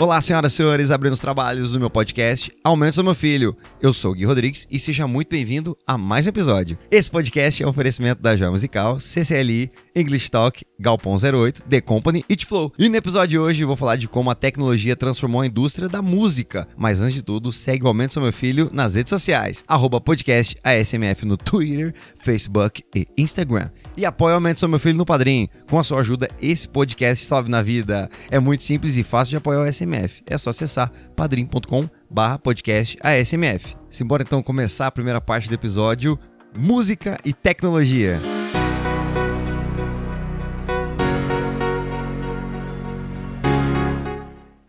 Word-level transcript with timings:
Olá, 0.00 0.18
senhoras 0.18 0.54
e 0.54 0.56
senhores, 0.56 0.90
abrindo 0.90 1.12
os 1.12 1.20
trabalhos 1.20 1.72
do 1.72 1.78
meu 1.78 1.90
podcast 1.90 2.50
Aumento 2.64 2.94
Seu 2.94 3.04
Meu 3.04 3.14
Filho. 3.14 3.54
Eu 3.82 3.92
sou 3.92 4.12
o 4.12 4.14
Gui 4.14 4.24
Rodrigues 4.24 4.66
e 4.70 4.78
seja 4.78 5.06
muito 5.06 5.28
bem-vindo 5.28 5.76
a 5.86 5.98
mais 5.98 6.24
um 6.24 6.30
episódio. 6.30 6.78
Esse 6.90 7.10
podcast 7.10 7.62
é 7.62 7.66
um 7.66 7.68
oferecimento 7.68 8.22
da 8.22 8.34
Joia 8.34 8.50
Musical, 8.50 8.98
CCLI, 8.98 9.70
English 9.94 10.30
Talk, 10.30 10.64
Galpão 10.78 11.14
08, 11.16 11.64
The 11.64 11.82
Company 11.82 12.24
e 12.30 12.46
Flow. 12.46 12.72
E 12.78 12.88
no 12.88 12.96
episódio 12.96 13.28
de 13.28 13.38
hoje 13.38 13.62
eu 13.62 13.66
vou 13.66 13.76
falar 13.76 13.96
de 13.96 14.08
como 14.08 14.30
a 14.30 14.34
tecnologia 14.34 14.96
transformou 14.96 15.42
a 15.42 15.46
indústria 15.46 15.86
da 15.86 16.00
música. 16.00 16.66
Mas 16.78 17.02
antes 17.02 17.12
de 17.12 17.22
tudo, 17.22 17.52
segue 17.52 17.84
o 17.84 17.88
Aumento 17.88 18.14
Seu 18.14 18.22
Meu 18.22 18.32
Filho 18.32 18.70
nas 18.72 18.94
redes 18.94 19.10
sociais, 19.10 19.62
arroba 19.68 20.00
podcast 20.00 20.56
ASMF 20.64 21.26
no 21.26 21.36
Twitter, 21.36 21.92
Facebook 22.16 22.82
e 22.96 23.06
Instagram. 23.18 23.68
E 23.98 24.06
apoia 24.06 24.32
o 24.32 24.36
Aumento 24.36 24.60
Seu 24.60 24.68
Meu 24.70 24.78
Filho 24.78 24.96
no 24.96 25.04
Padrim. 25.04 25.46
Com 25.68 25.78
a 25.78 25.84
sua 25.84 26.00
ajuda, 26.00 26.30
esse 26.40 26.66
podcast 26.66 27.26
salve 27.26 27.50
na 27.50 27.60
vida. 27.60 28.08
É 28.30 28.38
muito 28.38 28.62
simples 28.62 28.96
e 28.96 29.02
fácil 29.02 29.32
de 29.32 29.36
apoiar 29.36 29.60
o 29.60 29.68
ASMF. 29.68 29.89
É 30.26 30.38
só 30.38 30.50
acessar 30.50 30.90
padrim.com 31.16 31.88
barra 32.10 32.38
podcast 32.38 32.96
ASMF. 33.02 33.76
Simbora 33.88 34.22
então 34.22 34.42
começar 34.42 34.86
a 34.86 34.90
primeira 34.90 35.20
parte 35.20 35.48
do 35.48 35.54
episódio, 35.54 36.18
música 36.56 37.18
e 37.24 37.32
tecnologia. 37.32 38.18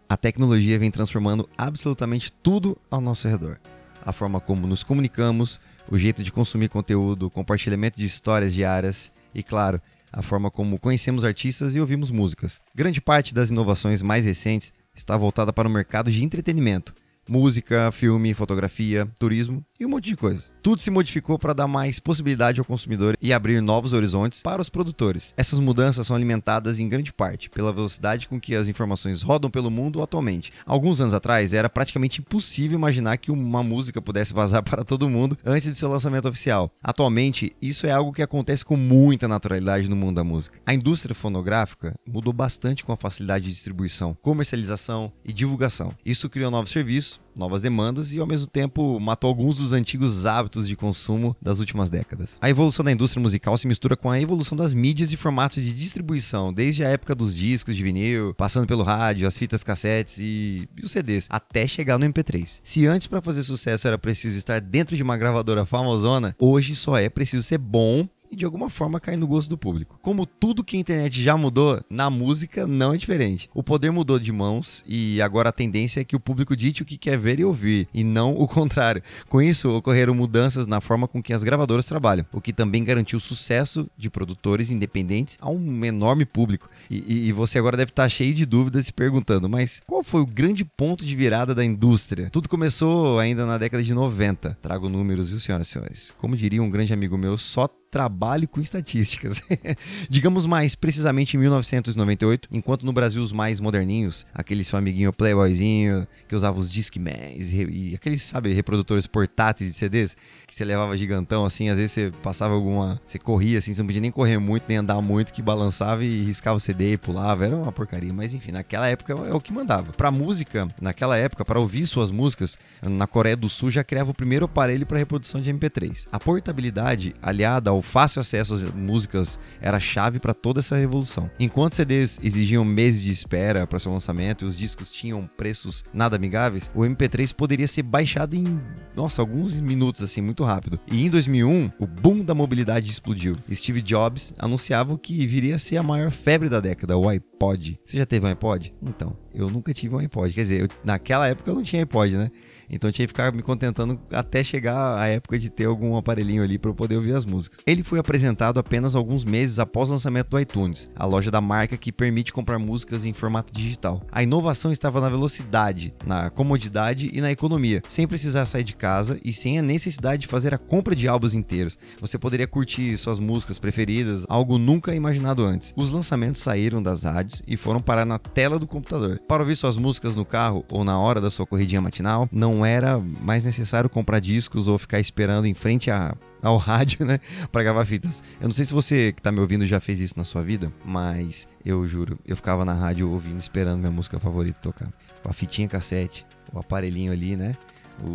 A 0.09 0.17
tecnologia 0.17 0.77
vem 0.77 0.91
transformando 0.91 1.47
absolutamente 1.57 2.31
tudo 2.31 2.77
ao 2.89 2.99
nosso 2.99 3.27
redor. 3.27 3.57
A 4.05 4.11
forma 4.11 4.39
como 4.41 4.67
nos 4.67 4.83
comunicamos, 4.83 5.59
o 5.89 5.97
jeito 5.97 6.23
de 6.23 6.31
consumir 6.31 6.69
conteúdo, 6.69 7.27
o 7.27 7.29
compartilhamento 7.29 7.97
de 7.97 8.05
histórias 8.05 8.53
diárias 8.53 9.11
e, 9.33 9.41
claro, 9.41 9.81
a 10.11 10.21
forma 10.21 10.51
como 10.51 10.79
conhecemos 10.79 11.23
artistas 11.23 11.75
e 11.75 11.79
ouvimos 11.79 12.11
músicas. 12.11 12.59
Grande 12.75 12.99
parte 12.99 13.33
das 13.33 13.51
inovações 13.51 14.01
mais 14.01 14.25
recentes 14.25 14.73
está 14.93 15.15
voltada 15.15 15.53
para 15.53 15.67
o 15.67 15.71
mercado 15.71 16.09
de 16.11 16.23
entretenimento, 16.23 16.93
música, 17.27 17.91
filme, 17.91 18.33
fotografia, 18.33 19.05
turismo 19.17 19.65
e 19.81 19.85
um 19.85 19.89
monte 19.89 20.09
de 20.09 20.15
coisa. 20.15 20.51
Tudo 20.61 20.79
se 20.79 20.91
modificou 20.91 21.39
para 21.39 21.53
dar 21.53 21.67
mais 21.67 21.99
possibilidade 21.99 22.59
ao 22.59 22.65
consumidor 22.65 23.17
e 23.19 23.33
abrir 23.33 23.59
novos 23.61 23.93
horizontes 23.93 24.43
para 24.43 24.61
os 24.61 24.69
produtores. 24.69 25.33
Essas 25.35 25.57
mudanças 25.57 26.05
são 26.05 26.15
alimentadas 26.15 26.79
em 26.79 26.87
grande 26.87 27.11
parte 27.11 27.49
pela 27.49 27.73
velocidade 27.73 28.27
com 28.27 28.39
que 28.39 28.53
as 28.53 28.67
informações 28.67 29.23
rodam 29.23 29.49
pelo 29.49 29.71
mundo 29.71 30.03
atualmente. 30.03 30.51
Alguns 30.67 31.01
anos 31.01 31.15
atrás 31.15 31.51
era 31.51 31.67
praticamente 31.67 32.21
impossível 32.21 32.77
imaginar 32.77 33.17
que 33.17 33.31
uma 33.31 33.63
música 33.63 33.99
pudesse 33.99 34.35
vazar 34.35 34.61
para 34.63 34.83
todo 34.83 35.09
mundo 35.09 35.35
antes 35.43 35.71
de 35.71 35.75
seu 35.75 35.89
lançamento 35.89 36.29
oficial. 36.29 36.71
Atualmente, 36.83 37.55
isso 37.59 37.87
é 37.87 37.91
algo 37.91 38.13
que 38.13 38.21
acontece 38.21 38.63
com 38.63 38.77
muita 38.77 39.27
naturalidade 39.27 39.89
no 39.89 39.95
mundo 39.95 40.17
da 40.17 40.23
música. 40.23 40.59
A 40.63 40.75
indústria 40.75 41.15
fonográfica 41.15 41.95
mudou 42.07 42.31
bastante 42.31 42.85
com 42.85 42.91
a 42.91 42.97
facilidade 42.97 43.45
de 43.45 43.51
distribuição, 43.51 44.15
comercialização 44.21 45.11
e 45.25 45.33
divulgação. 45.33 45.91
Isso 46.05 46.29
criou 46.29 46.51
novos 46.51 46.69
serviços, 46.69 47.19
novas 47.37 47.61
demandas 47.61 48.13
e 48.13 48.19
ao 48.19 48.27
mesmo 48.27 48.47
tempo 48.47 48.99
matou 48.99 49.27
alguns 49.27 49.57
dos 49.57 49.73
antigos 49.73 50.25
hábitos 50.25 50.67
de 50.67 50.75
consumo 50.75 51.35
das 51.41 51.59
últimas 51.59 51.89
décadas. 51.89 52.37
A 52.41 52.49
evolução 52.49 52.83
da 52.83 52.91
indústria 52.91 53.21
musical 53.21 53.57
se 53.57 53.67
mistura 53.67 53.95
com 53.95 54.09
a 54.09 54.19
evolução 54.19 54.55
das 54.55 54.73
mídias 54.73 55.11
e 55.11 55.17
formatos 55.17 55.63
de 55.63 55.73
distribuição, 55.73 56.53
desde 56.53 56.83
a 56.83 56.89
época 56.89 57.15
dos 57.15 57.35
discos 57.35 57.75
de 57.75 57.83
vinil, 57.83 58.33
passando 58.33 58.67
pelo 58.67 58.83
rádio, 58.83 59.27
as 59.27 59.37
fitas 59.37 59.63
cassetes 59.63 60.17
e, 60.19 60.67
e 60.77 60.85
os 60.85 60.91
CDs, 60.91 61.27
até 61.29 61.65
chegar 61.67 61.97
no 61.97 62.05
MP3. 62.05 62.59
Se 62.63 62.85
antes 62.85 63.07
para 63.07 63.21
fazer 63.21 63.43
sucesso 63.43 63.87
era 63.87 63.97
preciso 63.97 64.37
estar 64.37 64.59
dentro 64.59 64.95
de 64.95 65.03
uma 65.03 65.17
gravadora 65.17 65.65
famosona, 65.65 66.35
hoje 66.39 66.75
só 66.75 66.97
é 66.97 67.09
preciso 67.09 67.43
ser 67.43 67.57
bom 67.57 68.07
e 68.31 68.35
de 68.35 68.45
alguma 68.45 68.69
forma 68.69 68.99
cair 68.99 69.17
no 69.17 69.27
gosto 69.27 69.49
do 69.49 69.57
público. 69.57 69.99
Como 70.01 70.25
tudo 70.25 70.63
que 70.63 70.77
a 70.77 70.79
internet 70.79 71.21
já 71.21 71.35
mudou, 71.35 71.81
na 71.89 72.09
música 72.09 72.65
não 72.65 72.93
é 72.93 72.97
diferente. 72.97 73.49
O 73.53 73.61
poder 73.61 73.91
mudou 73.91 74.17
de 74.17 74.31
mãos 74.31 74.83
e 74.87 75.21
agora 75.21 75.49
a 75.49 75.51
tendência 75.51 75.99
é 75.99 76.03
que 76.03 76.15
o 76.15 76.19
público 76.19 76.55
dite 76.55 76.81
o 76.81 76.85
que 76.85 76.97
quer 76.97 77.17
ver 77.17 77.39
e 77.39 77.45
ouvir, 77.45 77.87
e 77.93 78.03
não 78.03 78.33
o 78.33 78.47
contrário. 78.47 79.03
Com 79.27 79.41
isso, 79.41 79.69
ocorreram 79.69 80.15
mudanças 80.15 80.65
na 80.65 80.79
forma 80.79 81.07
com 81.07 81.21
que 81.21 81.33
as 81.33 81.43
gravadoras 81.43 81.85
trabalham, 81.85 82.25
o 82.31 82.39
que 82.39 82.53
também 82.53 82.83
garantiu 82.83 83.17
o 83.17 83.21
sucesso 83.21 83.89
de 83.97 84.09
produtores 84.09 84.71
independentes 84.71 85.37
a 85.41 85.49
um 85.49 85.83
enorme 85.83 86.25
público. 86.25 86.69
E, 86.89 87.27
e 87.27 87.31
você 87.31 87.59
agora 87.59 87.75
deve 87.75 87.91
estar 87.91 88.07
cheio 88.07 88.33
de 88.33 88.45
dúvidas 88.45 88.85
se 88.85 88.93
perguntando, 88.93 89.49
mas 89.49 89.81
qual 89.85 90.03
foi 90.03 90.21
o 90.21 90.25
grande 90.25 90.63
ponto 90.63 91.05
de 91.05 91.15
virada 91.15 91.53
da 91.53 91.65
indústria? 91.65 92.29
Tudo 92.29 92.47
começou 92.47 93.19
ainda 93.19 93.45
na 93.45 93.57
década 93.57 93.83
de 93.83 93.93
90. 93.93 94.57
Trago 94.61 94.87
números, 94.87 95.29
viu, 95.29 95.39
senhoras 95.39 95.67
e 95.67 95.71
senhores? 95.71 96.13
Como 96.17 96.35
diria 96.35 96.63
um 96.63 96.69
grande 96.69 96.93
amigo 96.93 97.17
meu, 97.17 97.37
só 97.37 97.67
trabalhe 97.91 98.47
com 98.47 98.61
estatísticas. 98.61 99.41
Digamos 100.09 100.45
mais 100.45 100.73
precisamente 100.75 101.35
em 101.35 101.39
1998, 101.41 102.47
enquanto 102.51 102.85
no 102.85 102.93
Brasil 102.93 103.21
os 103.21 103.33
mais 103.33 103.59
moderninhos, 103.59 104.25
aquele 104.33 104.63
seu 104.63 104.79
amiguinho 104.79 105.11
playboyzinho 105.11 106.07
que 106.27 106.33
usava 106.33 106.57
os 106.57 106.69
Discmans 106.69 107.51
e, 107.51 107.91
e 107.91 107.95
aqueles, 107.95 108.23
sabe, 108.23 108.53
reprodutores 108.53 109.05
portáteis 109.05 109.69
de 109.69 109.75
CDs 109.75 110.15
que 110.47 110.55
você 110.55 110.63
levava 110.63 110.97
gigantão 110.97 111.43
assim, 111.43 111.69
às 111.69 111.77
vezes 111.77 111.91
você 111.91 112.13
passava 112.23 112.53
alguma, 112.53 112.99
você 113.03 113.19
corria 113.19 113.57
assim, 113.57 113.73
você 113.73 113.81
não 113.81 113.87
podia 113.87 114.01
nem 114.01 114.11
correr 114.11 114.37
muito, 114.37 114.63
nem 114.69 114.77
andar 114.77 115.01
muito, 115.01 115.33
que 115.33 115.41
balançava 115.41 116.05
e 116.05 116.23
riscava 116.23 116.55
o 116.55 116.59
CD 116.59 116.93
e 116.93 116.97
pulava, 116.97 117.45
era 117.45 117.55
uma 117.55 117.71
porcaria, 117.71 118.13
mas 118.13 118.33
enfim, 118.33 118.51
naquela 118.51 118.87
época 118.87 119.13
é 119.13 119.33
o 119.33 119.41
que 119.41 119.51
mandava. 119.51 119.91
Para 119.91 120.09
música, 120.09 120.67
naquela 120.79 121.17
época, 121.17 121.43
para 121.43 121.59
ouvir 121.59 121.85
suas 121.85 122.09
músicas, 122.09 122.57
na 122.81 123.05
Coreia 123.05 123.35
do 123.35 123.49
Sul 123.49 123.69
já 123.69 123.83
criava 123.83 124.11
o 124.11 124.13
primeiro 124.13 124.45
aparelho 124.45 124.85
para 124.85 124.97
reprodução 124.97 125.41
de 125.41 125.53
MP3. 125.53 126.07
A 126.11 126.19
portabilidade 126.19 127.13
aliada 127.21 127.69
ao 127.69 127.80
o 127.81 127.83
fácil 127.83 128.21
acesso 128.21 128.53
às 128.53 128.63
músicas 128.63 129.39
era 129.59 129.79
chave 129.79 130.19
para 130.19 130.35
toda 130.35 130.59
essa 130.59 130.77
revolução. 130.77 131.29
Enquanto 131.39 131.75
CDs 131.75 132.19
exigiam 132.21 132.63
meses 132.63 133.01
de 133.01 133.11
espera 133.11 133.65
para 133.65 133.79
seu 133.79 133.91
lançamento 133.91 134.45
e 134.45 134.47
os 134.47 134.55
discos 134.55 134.91
tinham 134.91 135.23
preços 135.25 135.83
nada 135.91 136.15
amigáveis, 136.15 136.71
o 136.75 136.81
MP3 136.81 137.33
poderia 137.33 137.67
ser 137.67 137.81
baixado 137.81 138.35
em, 138.35 138.59
nossa, 138.95 139.19
alguns 139.19 139.59
minutos 139.59 140.03
assim, 140.03 140.21
muito 140.21 140.43
rápido. 140.43 140.79
E 140.91 141.03
em 141.03 141.09
2001, 141.09 141.71
o 141.79 141.87
boom 141.87 142.23
da 142.23 142.35
mobilidade 142.35 142.91
explodiu. 142.91 143.35
Steve 143.51 143.81
Jobs 143.81 144.35
anunciava 144.37 144.95
que 144.95 145.25
viria 145.25 145.55
a 145.55 145.59
ser 145.59 145.77
a 145.77 145.83
maior 145.83 146.11
febre 146.11 146.49
da 146.49 146.59
década, 146.59 146.95
o 146.95 147.09
iPod. 147.09 147.79
Você 147.83 147.97
já 147.97 148.05
teve 148.05 148.27
um 148.27 148.29
iPod? 148.29 148.75
Então, 148.83 149.17
eu 149.33 149.49
nunca 149.49 149.73
tive 149.73 149.95
um 149.95 149.97
iPod. 149.97 150.31
Quer 150.31 150.41
dizer, 150.41 150.61
eu, 150.61 150.67
naquela 150.83 151.27
época 151.27 151.49
eu 151.49 151.55
não 151.55 151.63
tinha 151.63 151.81
iPod, 151.81 152.15
né? 152.15 152.29
Então 152.71 152.87
eu 152.89 152.93
tinha 152.93 153.05
que 153.05 153.11
ficar 153.11 153.33
me 153.33 153.41
contentando 153.41 153.99
até 154.11 154.43
chegar 154.43 154.97
a 154.97 155.07
época 155.07 155.37
de 155.37 155.49
ter 155.49 155.65
algum 155.65 155.97
aparelhinho 155.97 156.41
ali 156.41 156.57
para 156.57 156.71
eu 156.71 156.75
poder 156.75 156.95
ouvir 156.95 157.13
as 157.13 157.25
músicas. 157.25 157.59
Ele 157.67 157.83
foi 157.83 157.99
apresentado 157.99 158.59
apenas 158.59 158.95
alguns 158.95 159.25
meses 159.25 159.59
após 159.59 159.89
o 159.89 159.93
lançamento 159.93 160.29
do 160.29 160.39
iTunes, 160.39 160.89
a 160.95 161.05
loja 161.05 161.29
da 161.29 161.41
marca 161.41 161.75
que 161.75 161.91
permite 161.91 162.31
comprar 162.31 162.57
músicas 162.57 163.05
em 163.05 163.13
formato 163.13 163.51
digital. 163.51 164.01
A 164.11 164.23
inovação 164.23 164.71
estava 164.71 165.01
na 165.01 165.09
velocidade, 165.09 165.93
na 166.05 166.29
comodidade 166.29 167.09
e 167.13 167.19
na 167.19 167.31
economia, 167.31 167.81
sem 167.89 168.07
precisar 168.07 168.45
sair 168.45 168.63
de 168.63 168.75
casa 168.75 169.19
e 169.23 169.33
sem 169.33 169.59
a 169.59 169.61
necessidade 169.61 170.21
de 170.21 170.27
fazer 170.27 170.53
a 170.53 170.57
compra 170.57 170.95
de 170.95 171.07
álbuns 171.07 171.33
inteiros. 171.33 171.77
Você 171.99 172.17
poderia 172.17 172.47
curtir 172.47 172.97
suas 172.97 173.19
músicas 173.19 173.59
preferidas, 173.59 174.25
algo 174.29 174.57
nunca 174.57 174.95
imaginado 174.95 175.43
antes. 175.43 175.73
Os 175.75 175.91
lançamentos 175.91 176.41
saíram 176.41 176.81
das 176.81 177.03
rádios 177.03 177.41
e 177.45 177.57
foram 177.57 177.81
parar 177.81 178.05
na 178.05 178.17
tela 178.17 178.57
do 178.57 178.67
computador. 178.67 179.19
Para 179.27 179.43
ouvir 179.43 179.55
suas 179.55 179.75
músicas 179.75 180.15
no 180.15 180.25
carro 180.25 180.63
ou 180.69 180.83
na 180.83 180.97
hora 180.99 181.19
da 181.19 181.31
sua 181.31 181.45
corridinha 181.45 181.81
matinal, 181.81 182.29
não 182.31 182.60
era 182.65 182.99
mais 182.99 183.45
necessário 183.45 183.89
comprar 183.89 184.19
discos 184.19 184.67
ou 184.67 184.77
ficar 184.77 184.99
esperando 184.99 185.45
em 185.45 185.53
frente 185.53 185.89
a, 185.91 186.15
ao 186.41 186.57
rádio, 186.57 187.05
né, 187.05 187.19
para 187.51 187.63
gravar 187.63 187.85
fitas. 187.85 188.23
Eu 188.39 188.47
não 188.47 188.53
sei 188.53 188.65
se 188.65 188.73
você 188.73 189.11
que 189.11 189.21
tá 189.21 189.31
me 189.31 189.39
ouvindo 189.39 189.65
já 189.65 189.79
fez 189.79 189.99
isso 189.99 190.15
na 190.17 190.23
sua 190.23 190.41
vida, 190.41 190.71
mas 190.83 191.47
eu 191.65 191.85
juro, 191.87 192.19
eu 192.25 192.35
ficava 192.35 192.65
na 192.65 192.73
rádio 192.73 193.09
ouvindo, 193.09 193.39
esperando 193.39 193.79
minha 193.79 193.91
música 193.91 194.19
favorita 194.19 194.59
tocar. 194.61 194.91
A 195.23 195.33
fitinha 195.33 195.67
cassete, 195.67 196.25
o 196.51 196.59
aparelhinho 196.59 197.11
ali, 197.11 197.35
né? 197.35 197.55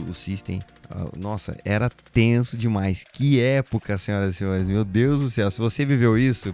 O, 0.09 0.13
System. 0.13 0.61
Nossa, 1.17 1.57
era 1.65 1.89
tenso 2.13 2.57
demais. 2.57 3.05
Que 3.13 3.39
época, 3.39 3.97
senhoras 3.97 4.35
e 4.35 4.39
senhores. 4.39 4.69
Meu 4.69 4.85
Deus 4.85 5.21
do 5.21 5.31
céu. 5.31 5.49
Se 5.49 5.61
você 5.61 5.85
viveu 5.85 6.19
isso, 6.19 6.53